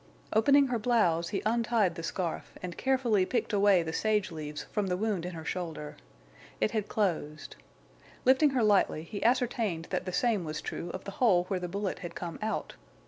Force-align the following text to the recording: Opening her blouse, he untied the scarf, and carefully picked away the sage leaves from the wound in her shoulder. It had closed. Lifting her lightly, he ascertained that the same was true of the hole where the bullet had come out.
Opening 0.33 0.69
her 0.69 0.79
blouse, 0.79 1.29
he 1.29 1.43
untied 1.45 1.93
the 1.93 2.01
scarf, 2.01 2.53
and 2.63 2.75
carefully 2.75 3.23
picked 3.23 3.53
away 3.53 3.83
the 3.83 3.93
sage 3.93 4.31
leaves 4.31 4.63
from 4.71 4.87
the 4.87 4.97
wound 4.97 5.27
in 5.27 5.33
her 5.35 5.45
shoulder. 5.45 5.95
It 6.59 6.71
had 6.71 6.87
closed. 6.87 7.55
Lifting 8.25 8.49
her 8.49 8.63
lightly, 8.63 9.03
he 9.03 9.23
ascertained 9.23 9.85
that 9.91 10.05
the 10.05 10.11
same 10.11 10.43
was 10.43 10.59
true 10.59 10.89
of 10.89 11.03
the 11.03 11.11
hole 11.21 11.43
where 11.49 11.59
the 11.59 11.67
bullet 11.69 11.99
had 11.99 12.15
come 12.15 12.39
out. 12.41 12.73